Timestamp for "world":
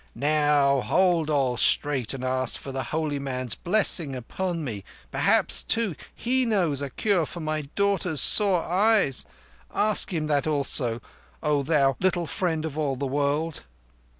13.05-13.63